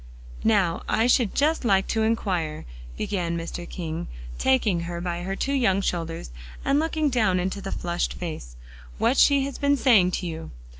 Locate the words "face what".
8.15-9.15